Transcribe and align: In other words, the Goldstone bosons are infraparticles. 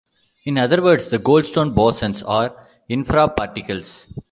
In 0.45 0.57
other 0.57 0.81
words, 0.81 1.09
the 1.09 1.19
Goldstone 1.19 1.75
bosons 1.75 2.23
are 2.27 2.65
infraparticles. 2.89 4.07